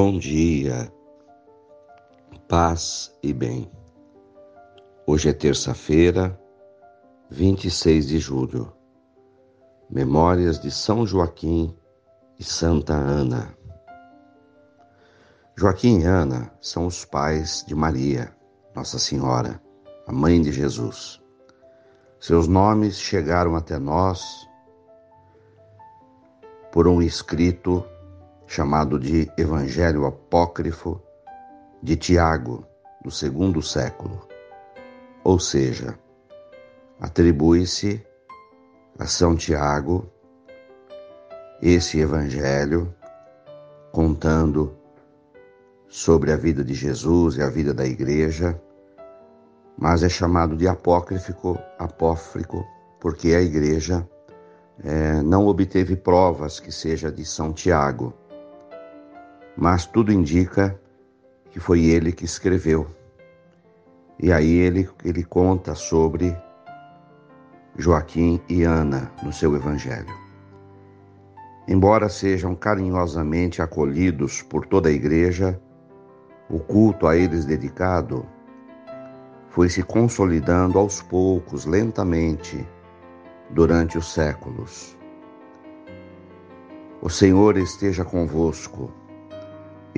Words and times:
Bom 0.00 0.16
dia, 0.16 0.92
paz 2.46 3.12
e 3.20 3.32
bem. 3.32 3.68
Hoje 5.04 5.28
é 5.28 5.32
terça-feira, 5.32 6.40
26 7.30 8.06
de 8.06 8.20
julho. 8.20 8.72
Memórias 9.90 10.60
de 10.60 10.70
São 10.70 11.04
Joaquim 11.04 11.76
e 12.38 12.44
Santa 12.44 12.92
Ana. 12.94 13.52
Joaquim 15.56 16.02
e 16.02 16.04
Ana 16.04 16.52
são 16.60 16.86
os 16.86 17.04
pais 17.04 17.64
de 17.66 17.74
Maria, 17.74 18.32
Nossa 18.76 19.00
Senhora, 19.00 19.60
a 20.06 20.12
mãe 20.12 20.40
de 20.40 20.52
Jesus. 20.52 21.20
Seus 22.20 22.46
nomes 22.46 23.00
chegaram 23.00 23.56
até 23.56 23.80
nós 23.80 24.48
por 26.70 26.86
um 26.86 27.02
escrito 27.02 27.84
chamado 28.48 28.98
de 28.98 29.30
Evangelho 29.36 30.06
Apócrifo 30.06 31.00
de 31.82 31.96
Tiago, 31.96 32.66
do 33.04 33.10
segundo 33.10 33.60
século. 33.60 34.26
Ou 35.22 35.38
seja, 35.38 35.98
atribui-se 36.98 38.02
a 38.98 39.04
São 39.04 39.36
Tiago 39.36 40.10
esse 41.60 42.00
Evangelho 42.00 42.92
contando 43.92 44.74
sobre 45.86 46.32
a 46.32 46.36
vida 46.36 46.64
de 46.64 46.72
Jesus 46.72 47.36
e 47.36 47.42
a 47.42 47.50
vida 47.50 47.74
da 47.74 47.84
igreja, 47.84 48.58
mas 49.76 50.02
é 50.02 50.08
chamado 50.08 50.56
de 50.56 50.66
apócrifo, 50.66 51.58
apócrifo 51.78 52.64
porque 52.98 53.34
a 53.34 53.42
igreja 53.42 54.08
é, 54.82 55.20
não 55.22 55.46
obteve 55.46 55.96
provas 55.96 56.58
que 56.58 56.72
seja 56.72 57.12
de 57.12 57.26
São 57.26 57.52
Tiago 57.52 58.14
mas 59.58 59.86
tudo 59.86 60.12
indica 60.12 60.80
que 61.50 61.58
foi 61.58 61.84
ele 61.84 62.12
que 62.12 62.24
escreveu. 62.24 62.86
E 64.16 64.32
aí 64.32 64.52
ele, 64.52 64.88
ele 65.04 65.24
conta 65.24 65.74
sobre 65.74 66.36
Joaquim 67.76 68.40
e 68.48 68.62
Ana 68.62 69.10
no 69.20 69.32
seu 69.32 69.56
evangelho. 69.56 70.14
Embora 71.66 72.08
sejam 72.08 72.54
carinhosamente 72.54 73.60
acolhidos 73.60 74.42
por 74.42 74.64
toda 74.64 74.88
a 74.88 74.92
igreja, 74.92 75.60
o 76.48 76.60
culto 76.60 77.08
a 77.08 77.16
eles 77.16 77.44
dedicado 77.44 78.24
foi 79.50 79.68
se 79.68 79.82
consolidando 79.82 80.78
aos 80.78 81.02
poucos, 81.02 81.66
lentamente, 81.66 82.64
durante 83.50 83.98
os 83.98 84.12
séculos. 84.12 84.96
O 87.02 87.10
Senhor 87.10 87.56
esteja 87.56 88.04
convosco. 88.04 88.92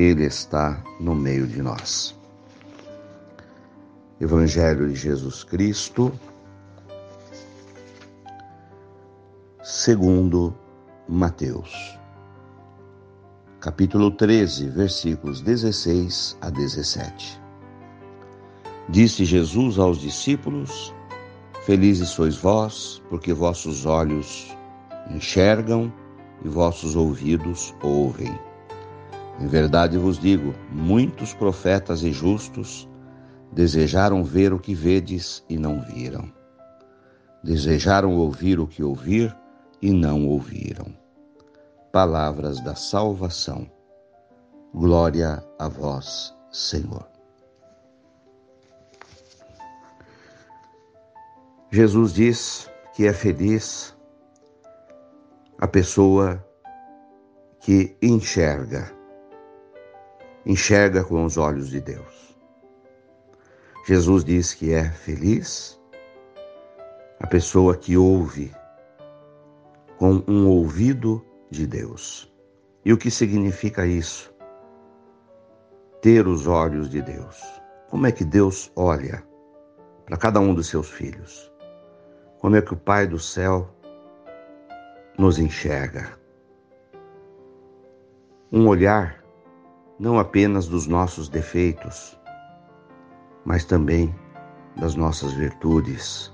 Ele 0.00 0.24
está 0.24 0.82
no 0.98 1.14
meio 1.14 1.46
de 1.46 1.60
nós. 1.60 2.18
Evangelho 4.18 4.88
de 4.88 4.94
Jesus 4.94 5.44
Cristo, 5.44 6.10
segundo 9.62 10.54
Mateus, 11.06 11.98
capítulo 13.60 14.10
13, 14.10 14.70
versículos 14.70 15.42
16 15.42 16.38
a 16.40 16.48
17. 16.48 17.38
Disse 18.88 19.26
Jesus 19.26 19.78
aos 19.78 19.98
discípulos: 19.98 20.94
Felizes 21.66 22.08
sois 22.08 22.38
vós, 22.38 23.02
porque 23.10 23.34
vossos 23.34 23.84
olhos 23.84 24.56
enxergam 25.10 25.92
e 26.42 26.48
vossos 26.48 26.96
ouvidos 26.96 27.74
ouvem. 27.82 28.34
Em 29.40 29.46
verdade 29.46 29.96
vos 29.96 30.18
digo: 30.18 30.54
muitos 30.70 31.32
profetas 31.32 32.02
e 32.02 32.12
justos 32.12 32.86
desejaram 33.50 34.22
ver 34.22 34.52
o 34.52 34.58
que 34.58 34.74
vedes 34.74 35.42
e 35.48 35.56
não 35.56 35.80
viram. 35.80 36.30
Desejaram 37.42 38.16
ouvir 38.16 38.60
o 38.60 38.66
que 38.66 38.82
ouvir 38.82 39.34
e 39.80 39.90
não 39.92 40.28
ouviram. 40.28 40.94
Palavras 41.90 42.60
da 42.60 42.74
salvação. 42.74 43.68
Glória 44.74 45.42
a 45.58 45.68
vós, 45.68 46.36
Senhor. 46.52 47.08
Jesus 51.72 52.12
diz 52.12 52.70
que 52.94 53.06
é 53.06 53.12
feliz 53.12 53.96
a 55.58 55.66
pessoa 55.66 56.44
que 57.60 57.96
enxerga 58.02 58.99
enxerga 60.44 61.04
com 61.04 61.24
os 61.24 61.36
olhos 61.36 61.68
de 61.68 61.80
Deus. 61.80 62.36
Jesus 63.86 64.24
diz 64.24 64.54
que 64.54 64.72
é 64.72 64.90
feliz 64.90 65.80
a 67.18 67.26
pessoa 67.26 67.76
que 67.76 67.96
ouve 67.96 68.54
com 69.98 70.22
um 70.26 70.48
ouvido 70.48 71.24
de 71.50 71.66
Deus. 71.66 72.32
E 72.84 72.92
o 72.92 72.96
que 72.96 73.10
significa 73.10 73.86
isso? 73.86 74.34
Ter 76.00 76.26
os 76.26 76.46
olhos 76.46 76.88
de 76.88 77.02
Deus. 77.02 77.42
Como 77.90 78.06
é 78.06 78.12
que 78.12 78.24
Deus 78.24 78.72
olha 78.74 79.22
para 80.06 80.16
cada 80.16 80.40
um 80.40 80.54
dos 80.54 80.68
seus 80.68 80.88
filhos? 80.88 81.52
Como 82.38 82.56
é 82.56 82.62
que 82.62 82.72
o 82.72 82.76
Pai 82.76 83.06
do 83.06 83.18
céu 83.18 83.68
nos 85.18 85.38
enxerga? 85.38 86.18
Um 88.50 88.66
olhar 88.66 89.19
não 90.00 90.18
apenas 90.18 90.66
dos 90.66 90.86
nossos 90.86 91.28
defeitos, 91.28 92.18
mas 93.44 93.66
também 93.66 94.14
das 94.74 94.94
nossas 94.94 95.34
virtudes. 95.34 96.32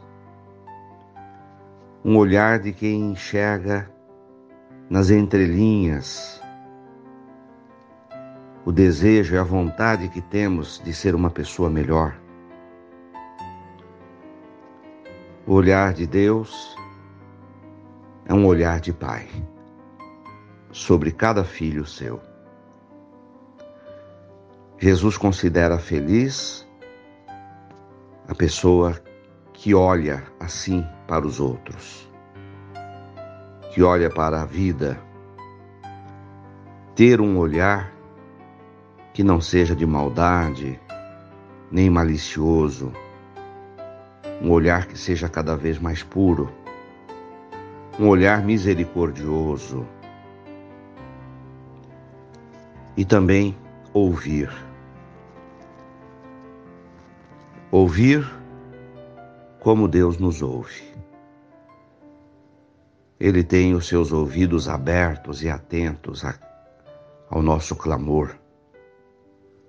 Um 2.04 2.16
olhar 2.16 2.60
de 2.60 2.72
quem 2.72 3.10
enxerga 3.10 3.90
nas 4.88 5.10
entrelinhas 5.10 6.40
o 8.64 8.70
desejo 8.70 9.34
e 9.34 9.38
a 9.38 9.42
vontade 9.42 10.08
que 10.10 10.22
temos 10.22 10.80
de 10.84 10.94
ser 10.94 11.16
uma 11.16 11.30
pessoa 11.30 11.68
melhor. 11.68 12.16
O 15.44 15.54
olhar 15.54 15.92
de 15.92 16.06
Deus 16.06 16.76
é 18.26 18.32
um 18.34 18.46
olhar 18.46 18.78
de 18.78 18.92
Pai 18.92 19.28
sobre 20.70 21.10
cada 21.10 21.42
filho 21.42 21.84
seu. 21.84 22.20
Jesus 24.78 25.16
considera 25.16 25.78
feliz 25.78 26.68
a 28.28 28.34
pessoa 28.34 29.00
que 29.54 29.74
olha 29.74 30.22
assim 30.38 30.86
para 31.08 31.26
os 31.26 31.40
outros, 31.40 32.06
que 33.72 33.82
olha 33.82 34.10
para 34.10 34.42
a 34.42 34.44
vida, 34.44 35.00
ter 36.94 37.22
um 37.22 37.38
olhar 37.38 37.90
que 39.14 39.24
não 39.24 39.40
seja 39.40 39.74
de 39.74 39.86
maldade, 39.86 40.78
nem 41.70 41.88
malicioso, 41.88 42.92
um 44.42 44.50
olhar 44.50 44.84
que 44.84 44.98
seja 44.98 45.26
cada 45.26 45.56
vez 45.56 45.78
mais 45.78 46.02
puro, 46.02 46.52
um 47.98 48.08
olhar 48.08 48.44
misericordioso. 48.44 49.86
E 52.94 53.06
também 53.06 53.56
ouvir. 53.96 54.50
Ouvir 57.72 58.30
como 59.58 59.88
Deus 59.88 60.18
nos 60.18 60.42
ouve. 60.42 60.82
Ele 63.18 63.42
tem 63.42 63.74
os 63.74 63.88
seus 63.88 64.12
ouvidos 64.12 64.68
abertos 64.68 65.42
e 65.42 65.48
atentos 65.48 66.26
a, 66.26 66.38
ao 67.30 67.40
nosso 67.40 67.74
clamor, 67.74 68.36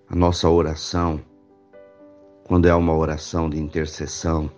a 0.09 0.15
nossa 0.15 0.49
oração, 0.49 1.21
quando 2.43 2.67
é 2.67 2.75
uma 2.75 2.93
oração 2.93 3.49
de 3.49 3.57
intercessão, 3.57 4.51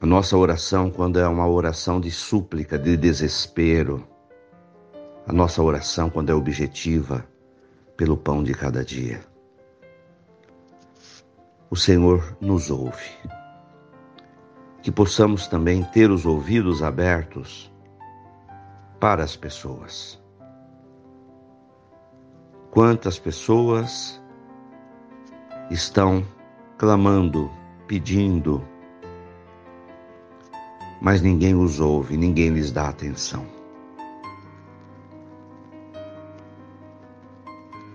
a 0.00 0.06
nossa 0.06 0.38
oração 0.38 0.90
quando 0.90 1.20
é 1.20 1.28
uma 1.28 1.46
oração 1.46 2.00
de 2.00 2.10
súplica, 2.10 2.78
de 2.78 2.96
desespero, 2.96 4.08
a 5.30 5.32
nossa 5.32 5.62
oração 5.62 6.10
quando 6.10 6.30
é 6.30 6.34
objetiva 6.34 7.24
pelo 7.96 8.16
pão 8.16 8.42
de 8.42 8.52
cada 8.52 8.84
dia 8.84 9.20
o 11.70 11.76
Senhor 11.76 12.36
nos 12.40 12.68
ouve. 12.68 13.16
Que 14.82 14.90
possamos 14.90 15.46
também 15.46 15.84
ter 15.84 16.10
os 16.10 16.26
ouvidos 16.26 16.82
abertos 16.82 17.72
para 18.98 19.22
as 19.22 19.36
pessoas. 19.36 20.20
Quantas 22.72 23.16
pessoas 23.16 24.20
estão 25.70 26.26
clamando, 26.76 27.48
pedindo, 27.86 28.66
mas 31.00 31.22
ninguém 31.22 31.54
os 31.54 31.78
ouve, 31.78 32.16
ninguém 32.16 32.48
lhes 32.48 32.72
dá 32.72 32.88
atenção. 32.88 33.59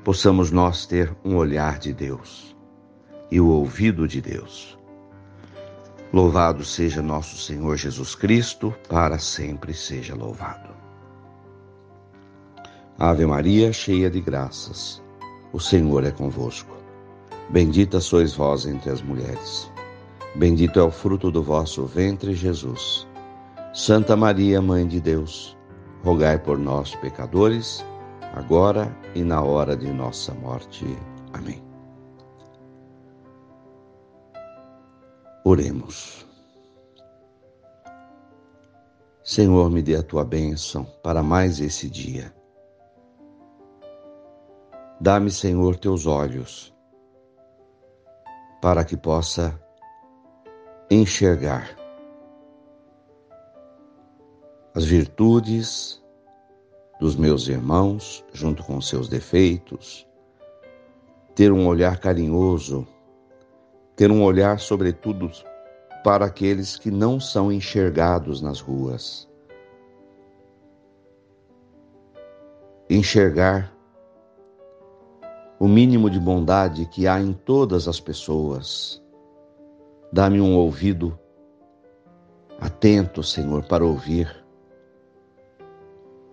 Possamos 0.05 0.51
nós 0.51 0.85
ter 0.85 1.11
um 1.25 1.35
olhar 1.35 1.79
de 1.79 1.91
Deus 1.91 2.55
e 3.31 3.41
o 3.41 3.47
ouvido 3.47 4.07
de 4.07 4.21
Deus. 4.21 4.77
Louvado 6.13 6.63
seja 6.63 7.01
nosso 7.01 7.35
Senhor 7.35 7.75
Jesus 7.75 8.13
Cristo, 8.13 8.71
para 8.87 9.17
sempre 9.17 9.73
seja 9.73 10.13
louvado. 10.13 10.69
Ave 12.99 13.25
Maria, 13.25 13.73
cheia 13.73 14.07
de 14.07 14.21
graças, 14.21 15.01
o 15.51 15.59
Senhor 15.59 16.03
é 16.03 16.11
convosco. 16.11 16.77
Bendita 17.49 17.99
sois 17.99 18.35
vós 18.35 18.67
entre 18.67 18.91
as 18.91 19.01
mulheres. 19.01 19.71
Bendito 20.35 20.79
é 20.79 20.83
o 20.83 20.91
fruto 20.91 21.31
do 21.31 21.41
vosso 21.41 21.83
ventre, 21.83 22.35
Jesus. 22.35 23.07
Santa 23.73 24.15
Maria, 24.15 24.61
Mãe 24.61 24.85
de 24.85 25.01
Deus, 25.01 25.57
rogai 26.03 26.37
por 26.37 26.59
nós, 26.59 26.93
pecadores, 26.93 27.83
agora 28.35 28.93
e 29.15 29.23
na 29.23 29.41
hora 29.41 29.75
de 29.75 29.91
nossa 29.91 30.33
morte. 30.33 30.85
Amém. 31.33 31.63
Oremos. 35.43 36.27
Senhor, 39.23 39.71
me 39.71 39.81
dê 39.81 39.95
a 39.95 40.03
tua 40.03 40.23
bênção 40.23 40.85
para 41.01 41.23
mais 41.23 41.59
esse 41.59 41.89
dia. 41.89 42.35
Dá-me, 44.99 45.31
Senhor, 45.31 45.77
teus 45.77 46.05
olhos, 46.05 46.75
para 48.61 48.83
que 48.83 48.95
possa 48.95 49.59
enxergar 50.89 51.75
as 54.73 54.85
virtudes 54.85 56.04
dos 56.99 57.15
meus 57.15 57.47
irmãos, 57.47 58.23
junto 58.33 58.63
com 58.63 58.79
seus 58.79 59.07
defeitos, 59.07 60.07
ter 61.35 61.51
um 61.51 61.67
olhar 61.67 61.99
carinhoso, 61.99 62.87
ter 63.95 64.11
um 64.11 64.23
olhar, 64.23 64.59
sobretudo, 64.59 65.29
para 66.03 66.25
aqueles 66.25 66.77
que 66.77 66.91
não 66.91 67.19
são 67.19 67.51
enxergados 67.51 68.41
nas 68.41 68.59
ruas. 68.59 69.27
Enxergar 72.89 73.75
o 75.59 75.67
mínimo 75.67 76.09
de 76.09 76.19
bondade 76.19 76.85
que 76.85 77.07
há 77.07 77.19
em 77.19 77.33
todas 77.33 77.87
as 77.87 77.99
pessoas. 77.99 79.01
Dá-me 80.11 80.39
um 80.39 80.55
ouvido 80.55 81.17
atento, 82.59 83.23
Senhor, 83.23 83.65
para 83.65 83.83
ouvir 83.83 84.44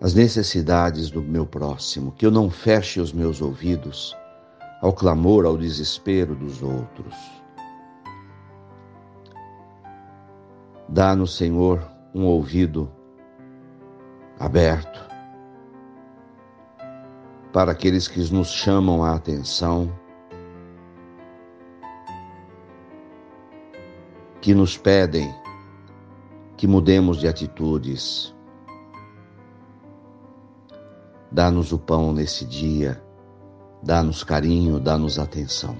as 0.03 0.13
necessidades 0.13 1.09
do 1.09 1.21
meu 1.21 1.45
próximo, 1.45 2.11
que 2.11 2.25
eu 2.25 2.29
não 2.29 2.49
feche 2.49 2.99
os 2.99 3.13
meus 3.13 3.41
ouvidos 3.41 4.13
ao 4.81 4.91
clamor, 4.91 5.45
ao 5.45 5.57
desespero 5.57 6.35
dos 6.35 6.61
outros. 6.61 7.15
Dá-nos, 10.89 11.37
Senhor, 11.37 11.81
um 12.13 12.25
ouvido 12.25 12.91
aberto 14.37 15.01
para 17.53 17.71
aqueles 17.71 18.05
que 18.05 18.19
nos 18.33 18.49
chamam 18.49 19.05
a 19.05 19.15
atenção, 19.15 19.89
que 24.41 24.53
nos 24.53 24.77
pedem 24.77 25.33
que 26.57 26.67
mudemos 26.67 27.21
de 27.21 27.27
atitudes, 27.29 28.35
Dá-nos 31.33 31.71
o 31.71 31.79
pão 31.79 32.13
nesse 32.13 32.45
dia, 32.45 33.01
dá-nos 33.81 34.23
carinho, 34.23 34.79
dá-nos 34.79 35.17
atenção. 35.17 35.75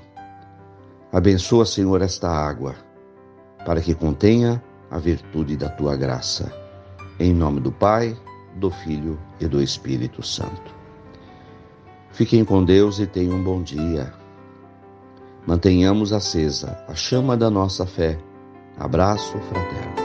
Abençoa, 1.12 1.64
Senhor, 1.64 2.02
esta 2.02 2.28
água, 2.28 2.74
para 3.64 3.80
que 3.80 3.94
contenha 3.94 4.64
a 4.90 4.98
virtude 4.98 5.56
da 5.56 5.70
tua 5.70 5.96
graça. 5.96 6.52
Em 7.20 7.32
nome 7.32 7.60
do 7.60 7.72
Pai, 7.72 8.18
do 8.56 8.72
Filho 8.72 9.20
e 9.40 9.48
do 9.48 9.62
Espírito 9.62 10.24
Santo. 10.24 10.74
Fiquem 12.10 12.44
com 12.44 12.64
Deus 12.66 12.98
e 12.98 13.06
tenham 13.06 13.36
um 13.36 13.44
bom 13.44 13.62
dia. 13.62 14.12
Mantenhamos 15.46 16.14
acesa 16.14 16.84
a 16.88 16.96
chama 16.96 17.38
da 17.38 17.52
nossa 17.52 17.86
fé. 17.86 18.18
Abraço 18.80 19.38
fraterno. 19.38 20.03